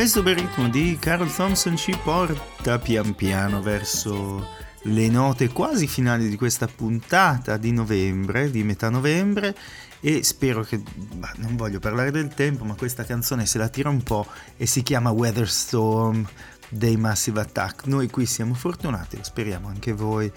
Questo 0.00 0.22
bel 0.22 0.36
ritmo 0.36 0.66
di 0.70 0.96
Carl 0.98 1.30
Thompson 1.30 1.76
ci 1.76 1.94
porta 2.02 2.78
pian 2.78 3.14
piano 3.14 3.60
verso 3.60 4.48
le 4.84 5.08
note 5.10 5.48
quasi 5.48 5.86
finali 5.86 6.30
di 6.30 6.36
questa 6.36 6.66
puntata 6.66 7.58
di 7.58 7.70
novembre, 7.70 8.50
di 8.50 8.62
metà 8.62 8.88
novembre 8.88 9.54
e 10.00 10.22
spero 10.22 10.62
che, 10.62 10.78
bah, 10.78 11.34
non 11.36 11.54
voglio 11.54 11.80
parlare 11.80 12.10
del 12.10 12.28
tempo, 12.28 12.64
ma 12.64 12.76
questa 12.76 13.04
canzone 13.04 13.44
se 13.44 13.58
la 13.58 13.68
tira 13.68 13.90
un 13.90 14.02
po' 14.02 14.26
e 14.56 14.64
si 14.64 14.82
chiama 14.82 15.10
Weather 15.10 15.50
Storm 15.50 16.26
dei 16.70 16.96
Massive 16.96 17.42
Attack. 17.42 17.84
Noi 17.84 18.08
qui 18.08 18.24
siamo 18.24 18.54
fortunati, 18.54 19.18
lo 19.18 19.22
speriamo 19.22 19.68
anche 19.68 19.92
voi 19.92 20.32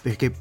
perché 0.00 0.34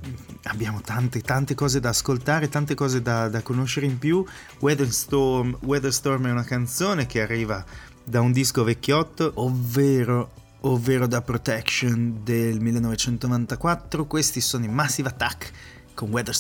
abbiamo 0.44 0.82
tante 0.82 1.22
tante 1.22 1.54
cose 1.56 1.80
da 1.80 1.90
ascoltare, 1.90 2.50
tante 2.50 2.76
cose 2.76 3.02
da, 3.02 3.28
da 3.28 3.42
conoscere 3.42 3.88
in 3.88 3.98
più. 3.98 4.24
Weather 4.60 4.92
Storm, 4.92 5.58
Weather 5.62 5.94
Storm 5.94 6.28
è 6.28 6.32
una 6.32 6.44
canzone 6.44 7.08
che 7.08 7.22
arriva 7.22 7.64
da 8.04 8.22
un 8.22 8.32
disco 8.32 8.64
vecchiotto, 8.64 9.32
ovvero, 9.36 10.32
ovvero 10.62 11.08
da 11.08 11.22
Protection 11.22 12.22
del 12.24 12.60
1994. 12.60 14.06
Questi 14.06 14.42
sono 14.42 14.66
i 14.66 14.70
Massive 14.70 15.10
Attack 15.10 15.52
con 15.94 16.10
Weather 16.10 16.36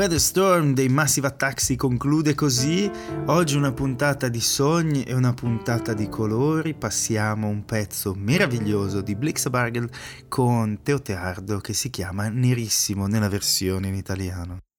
Weather 0.00 0.18
Storm 0.18 0.72
dei 0.72 0.88
Massive 0.88 1.26
Attack 1.26 1.60
si 1.60 1.76
conclude 1.76 2.34
così. 2.34 2.90
Oggi 3.26 3.58
una 3.58 3.72
puntata 3.72 4.28
di 4.28 4.40
sogni 4.40 5.02
e 5.02 5.12
una 5.12 5.34
puntata 5.34 5.92
di 5.92 6.08
colori. 6.08 6.72
Passiamo 6.72 7.48
un 7.48 7.66
pezzo 7.66 8.14
meraviglioso 8.14 9.02
di 9.02 9.14
Blixabargel 9.14 9.90
con 10.26 10.80
Teo 10.82 11.02
Teardo 11.02 11.58
che 11.58 11.74
si 11.74 11.90
chiama 11.90 12.30
Nerissimo 12.30 13.08
nella 13.08 13.28
versione 13.28 13.88
in 13.88 13.94
italiano. 13.94 14.69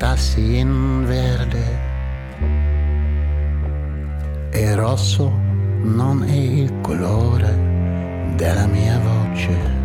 Se 0.00 0.06
cantassi 0.06 0.58
in 0.58 1.04
verde. 1.04 1.78
E 4.50 4.74
rosso 4.74 5.30
non 5.82 6.24
è 6.24 6.34
il 6.34 6.80
colore 6.80 8.34
della 8.36 8.66
mia 8.66 8.98
voce. 8.98 9.78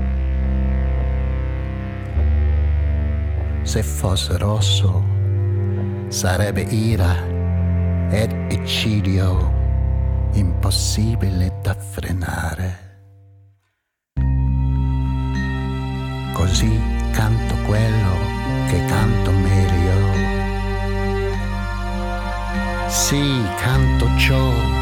Se 3.63 3.83
fosse 3.83 4.37
rosso 4.37 5.03
sarebbe 6.07 6.61
ira 6.61 7.13
ed 8.09 8.31
eccidio 8.49 9.53
impossibile 10.33 11.59
da 11.61 11.75
frenare. 11.75 12.83
Così 16.33 16.79
canto 17.11 17.55
quello 17.65 18.13
che 18.67 18.85
canto 18.85 19.31
meglio. 19.31 19.74
Sì, 23.07 23.39
canto 23.59 24.09
ciò 24.17 24.74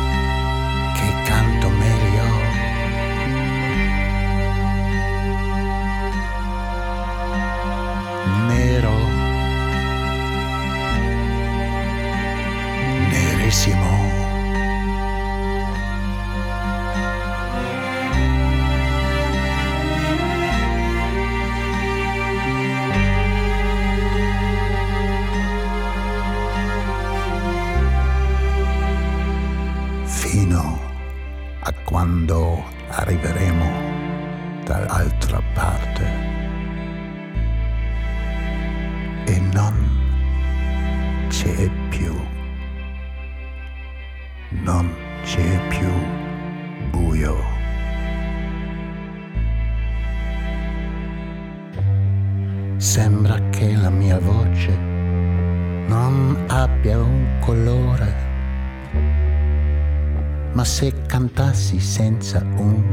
senza 61.80 62.45
un 62.57 62.92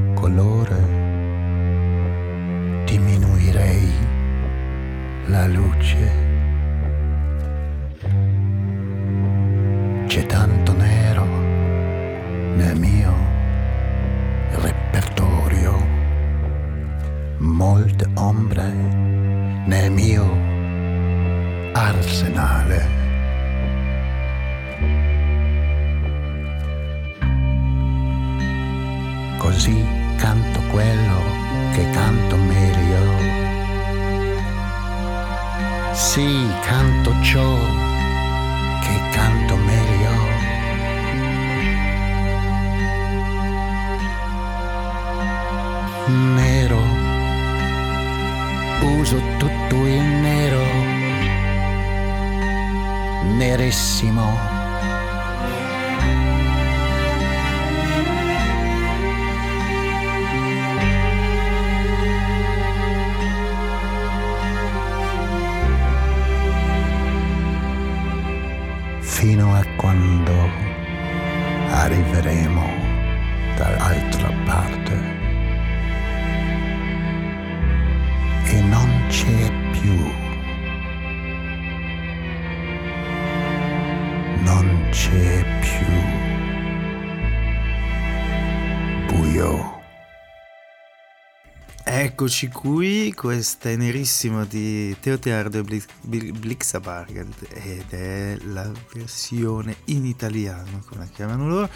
Eccoci 92.20 92.48
qui, 92.48 93.14
questa 93.14 93.70
è 93.70 93.76
nerissima 93.76 94.44
di 94.44 94.94
Teotiardo 95.00 95.64
Blixabargeld 96.02 97.48
ed 97.48 97.88
è 97.88 98.36
la 98.42 98.70
versione 98.92 99.76
in 99.86 100.04
italiano, 100.04 100.82
come 100.84 101.00
la 101.00 101.06
chiamano 101.06 101.48
loro. 101.48 101.70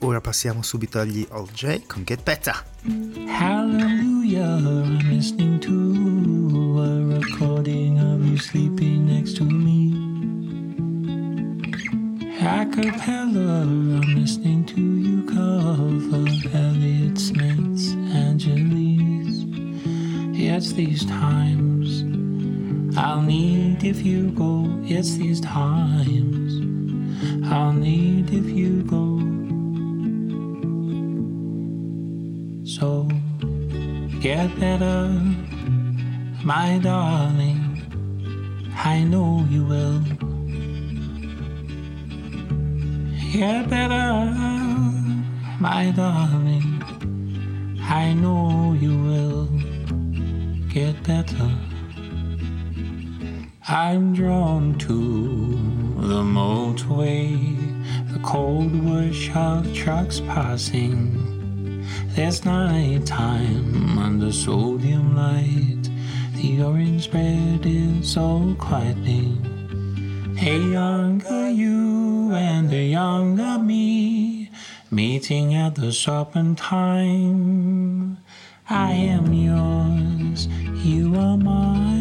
Ora 0.00 0.20
passiamo 0.20 0.62
subito 0.62 0.98
agli 0.98 1.24
All 1.30 1.48
J 1.52 1.86
con 1.86 2.02
Get 2.02 2.24
Better. 2.24 2.60
Hallelujah, 3.28 4.58
I'm 4.58 4.98
listening 5.08 5.60
to 5.60 6.80
a 6.80 7.20
recording 7.20 8.00
of 8.00 8.24
you 8.24 8.38
sleeping 8.38 9.04
next 9.06 9.36
to 9.36 9.44
me. 9.44 9.92
A 12.40 12.66
cappella, 12.66 13.62
I'm 13.62 14.00
listening 14.16 14.64
to 14.64 14.80
you 14.80 15.22
cover 15.22 16.26
Elliott 16.52 17.16
Smith's 17.16 17.92
Angelina. 18.12 19.01
It's 20.54 20.72
these 20.72 21.06
times 21.06 22.04
I'll 22.98 23.22
need 23.22 23.82
if 23.84 24.04
you 24.04 24.30
go. 24.32 24.68
It's 24.84 25.14
these 25.16 25.40
times 25.40 26.52
I'll 27.50 27.72
need 27.72 28.28
if 28.30 28.44
you 28.50 28.82
go. 28.82 29.18
So 32.66 33.08
get 34.20 34.48
better, 34.60 35.08
my 36.44 36.78
darling. 36.82 37.62
I 38.76 39.04
know 39.04 39.46
you 39.48 39.64
will. 39.64 40.00
Get 43.32 43.70
better, 43.70 44.12
my 45.58 45.92
darling. 45.96 46.68
I 47.80 48.12
know 48.12 48.76
you 48.78 48.98
will 48.98 49.71
get 50.72 51.02
better. 51.02 51.50
I'm 53.68 54.14
drawn 54.14 54.78
to 54.78 54.96
the 56.00 56.22
motorway, 56.22 57.28
the 58.10 58.18
cold 58.20 58.74
wash 58.82 59.30
of 59.34 59.74
trucks 59.74 60.20
passing. 60.20 61.84
There's 62.14 62.46
night 62.46 63.04
time 63.04 63.98
under 63.98 64.32
sodium 64.32 65.14
light. 65.14 65.90
The 66.36 66.62
orange 66.62 67.10
bread 67.10 67.66
is 67.66 68.10
so 68.10 68.56
quieting. 68.58 70.38
A 70.40 70.58
younger 70.58 71.50
you 71.50 72.32
and 72.32 72.72
a 72.72 72.82
younger 72.82 73.58
me 73.58 74.50
meeting 74.90 75.54
at 75.54 75.74
the 75.74 75.92
shopping 75.92 76.56
time. 76.56 78.21
I 78.72 78.92
am 78.92 79.34
yours, 79.34 80.48
you 80.82 81.14
are 81.14 81.36
mine. 81.36 81.92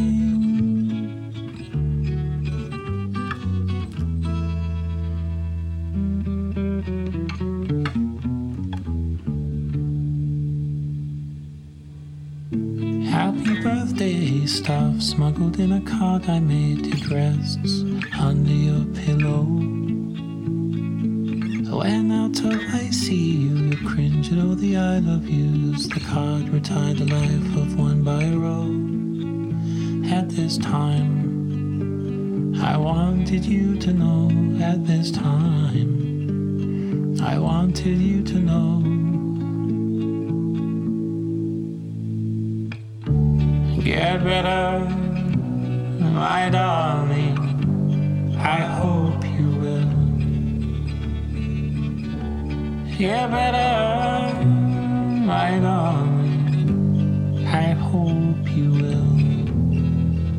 Happy 13.04 13.62
birthday 13.62 14.46
stuff 14.46 15.02
smuggled 15.02 15.60
in 15.60 15.74
a 15.74 15.82
card 15.82 16.30
I 16.30 16.40
made. 16.40 16.88
It 16.88 17.12
rests 17.12 17.84
under 18.18 18.50
your 18.50 18.86
pillow. 18.94 19.91
When 21.72 22.12
out 22.12 22.38
of 22.44 22.62
I 22.74 22.90
see 22.90 23.16
you, 23.44 23.56
you 23.56 23.78
cringe 23.88 24.30
at 24.34 24.40
all 24.40 24.56
the 24.56 24.76
I 24.76 25.00
love 25.00 25.30
yous. 25.30 25.88
The 25.88 26.02
card 26.02 26.50
retired 26.50 26.98
the 26.98 27.06
life 27.06 27.56
of 27.56 27.80
one 27.80 28.04
by 28.04 28.26
row. 28.44 28.68
At 30.14 30.28
this 30.30 30.58
time, 30.58 31.22
I 32.62 32.76
wanted 32.76 33.46
you 33.46 33.78
to 33.78 33.94
know. 33.94 34.30
At 34.62 34.86
this 34.86 35.12
time, 35.12 35.92
I 37.22 37.40
wanted 37.40 38.00
you 38.00 38.22
to 38.24 38.40
know. 38.40 38.82
Get 43.82 44.24
better, 44.26 44.90
my 46.00 46.50
darling. 46.50 48.36
I 48.38 48.60
hope 48.60 49.11
Get 53.02 53.32
better, 53.32 54.46
my 54.46 55.58
darling. 55.58 57.48
I 57.48 57.72
hope 57.72 58.48
you 58.48 58.70
will 58.70 59.16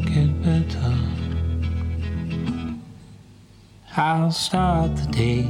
get 0.07 0.31
better. 0.45 0.95
I'll 3.97 4.31
start 4.31 4.95
the 4.95 5.09
day 5.11 5.43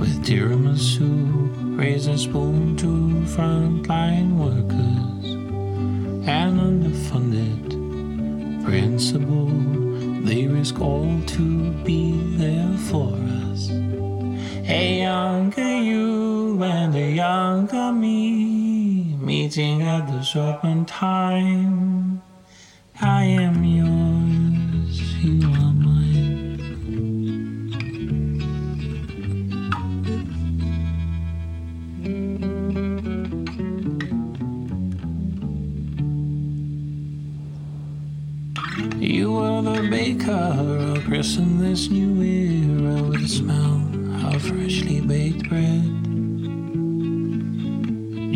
with 0.00 0.24
tiramisu, 0.24 1.78
raise 1.78 2.06
a 2.06 2.16
spoon 2.16 2.74
to 2.78 2.86
frontline 3.34 4.38
workers 4.38 5.26
and 6.26 6.58
underfunded 6.58 7.74
principal. 8.64 9.50
They 10.24 10.46
risk 10.46 10.80
all 10.80 11.20
to 11.36 11.70
be 11.84 12.18
there 12.38 12.72
for 12.88 13.12
us. 13.12 13.68
A 14.66 15.00
younger 15.00 15.76
you 15.82 16.62
and 16.62 16.94
a 16.96 17.10
younger 17.10 17.92
me 17.92 19.14
meeting 19.16 19.82
at 19.82 20.06
the 20.06 20.22
shopping 20.22 20.86
time. 20.86 22.22
I 22.98 23.24
am 23.24 23.62
yours, 23.62 25.00
you 25.22 25.46
are 25.48 25.72
mine. 25.74 26.14
You 38.98 39.36
are 39.36 39.62
the 39.62 39.88
baker, 39.90 40.32
I'll 40.32 41.58
this 41.58 41.90
new 41.90 42.22
era 42.22 43.02
with 43.02 43.20
the 43.20 43.28
smell 43.28 43.83
freshly 44.44 45.00
baked 45.00 45.48
bread. 45.48 45.84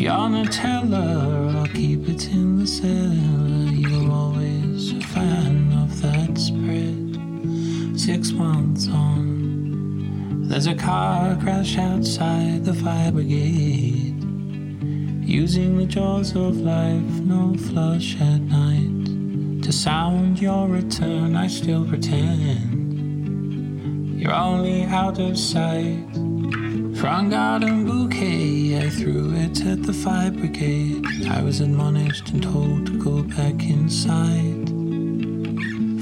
You're 0.01 0.29
Nutella, 0.33 1.55
I'll 1.55 1.67
keep 1.67 2.09
it 2.09 2.29
in 2.29 2.59
the 2.59 2.67
cellar. 2.67 3.73
You're 3.73 4.11
always 4.11 4.93
a 4.93 5.01
fan 5.01 5.71
of 5.83 6.01
that 6.01 6.39
spread. 6.39 7.99
Six 7.99 8.31
months 8.31 8.89
on, 8.89 10.49
there's 10.49 10.67
a 10.67 10.75
car 10.75 11.37
crash 11.37 11.77
outside 11.77 12.65
the 12.65 12.73
fire 12.73 13.13
brigade. 13.13 14.25
Using 15.23 15.77
the 15.77 15.85
jaws 15.85 16.35
of 16.35 16.57
life, 16.57 17.21
no 17.21 17.55
flush 17.55 18.17
at 18.19 18.41
night. 18.41 19.63
To 19.63 19.73
sound 19.73 20.41
your 20.41 20.69
return, 20.69 21.37
I 21.37 21.49
still 21.49 21.85
pretend 21.85 22.78
you're 24.29 24.37
only 24.37 24.85
out 24.85 25.19
of 25.19 25.39
sight. 25.39 26.05
Front 27.01 27.31
garden 27.31 27.87
bouquet, 27.87 28.77
I 28.77 28.91
threw 28.91 29.33
it 29.35 29.65
at 29.65 29.83
the 29.85 29.93
fire 29.95 30.31
brigade. 30.31 31.03
I 31.31 31.41
was 31.43 31.63
admonished 31.63 32.29
and 32.33 32.43
told 32.43 32.87
to 32.87 33.03
go 33.03 33.23
back 33.23 33.63
inside. 33.63 34.69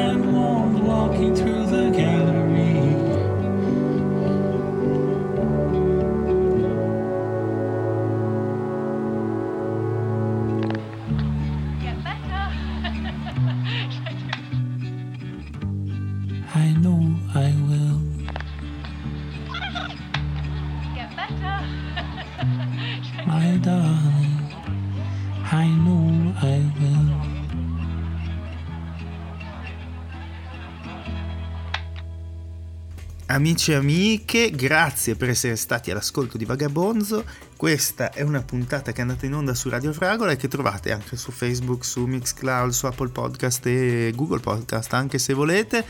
Amici 33.40 33.72
e 33.72 33.76
amiche, 33.76 34.50
grazie 34.50 35.16
per 35.16 35.30
essere 35.30 35.56
stati 35.56 35.90
all'ascolto 35.90 36.36
di 36.36 36.44
Vagabonzo. 36.44 37.24
Questa 37.56 38.12
è 38.12 38.20
una 38.20 38.42
puntata 38.42 38.92
che 38.92 38.98
è 38.98 39.00
andata 39.00 39.24
in 39.24 39.32
onda 39.32 39.54
su 39.54 39.70
Radio 39.70 39.94
Fragola 39.94 40.32
e 40.32 40.36
che 40.36 40.46
trovate 40.46 40.92
anche 40.92 41.16
su 41.16 41.30
Facebook, 41.30 41.82
su 41.82 42.04
Mixcloud, 42.04 42.70
su 42.70 42.84
Apple 42.84 43.08
Podcast 43.08 43.64
e 43.64 44.12
Google 44.14 44.40
Podcast, 44.40 44.92
anche 44.92 45.18
se 45.18 45.32
volete. 45.32 45.82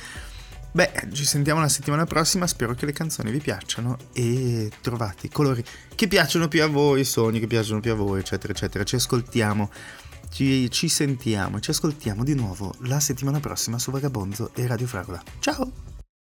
Beh, 0.70 1.08
ci 1.10 1.24
sentiamo 1.24 1.60
la 1.60 1.68
settimana 1.68 2.04
prossima, 2.04 2.46
spero 2.46 2.74
che 2.74 2.86
le 2.86 2.92
canzoni 2.92 3.32
vi 3.32 3.40
piacciono 3.40 3.96
e 4.12 4.70
trovate 4.80 5.26
i 5.26 5.30
colori 5.30 5.64
che 5.96 6.06
piacciono 6.06 6.46
più 6.46 6.62
a 6.62 6.68
voi, 6.68 7.00
i 7.00 7.04
sogni 7.04 7.40
che 7.40 7.48
piacciono 7.48 7.80
più 7.80 7.90
a 7.90 7.96
voi, 7.96 8.20
eccetera, 8.20 8.52
eccetera. 8.52 8.84
Ci 8.84 8.94
ascoltiamo, 8.94 9.72
ci, 10.30 10.70
ci 10.70 10.88
sentiamo, 10.88 11.58
ci 11.58 11.70
ascoltiamo 11.70 12.22
di 12.22 12.36
nuovo 12.36 12.72
la 12.82 13.00
settimana 13.00 13.40
prossima 13.40 13.76
su 13.80 13.90
Vagabonzo 13.90 14.52
e 14.54 14.68
Radio 14.68 14.86
Fragola. 14.86 15.20
Ciao! 15.40 15.89